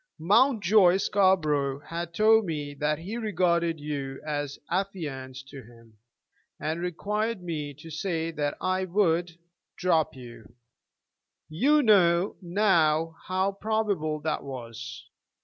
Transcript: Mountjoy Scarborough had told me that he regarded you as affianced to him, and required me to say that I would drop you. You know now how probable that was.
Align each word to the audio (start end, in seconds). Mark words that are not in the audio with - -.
Mountjoy 0.17 0.97
Scarborough 0.97 1.77
had 1.77 2.11
told 2.11 2.45
me 2.45 2.73
that 2.73 2.97
he 2.97 3.17
regarded 3.17 3.79
you 3.79 4.19
as 4.25 4.57
affianced 4.67 5.47
to 5.49 5.61
him, 5.61 5.99
and 6.59 6.81
required 6.81 7.43
me 7.43 7.75
to 7.75 7.91
say 7.91 8.31
that 8.31 8.57
I 8.59 8.85
would 8.85 9.37
drop 9.77 10.15
you. 10.15 10.53
You 11.49 11.83
know 11.83 12.35
now 12.41 13.15
how 13.27 13.51
probable 13.51 14.19
that 14.21 14.43
was. 14.43 15.07